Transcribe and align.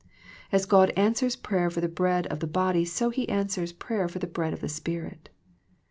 As 0.51 0.65
God 0.65 0.89
answers 0.97 1.35
prayer 1.35 1.69
for 1.69 1.79
the 1.79 1.87
bread 1.87 2.25
of 2.25 2.39
the 2.39 2.47
body 2.47 2.85
so 2.85 3.11
He 3.11 3.29
answers 3.29 3.71
prayer 3.71 4.07
for 4.07 4.17
the 4.17 4.25
bread 4.25 4.51
of 4.51 4.59
the 4.61 4.67
spirit. 4.67 5.29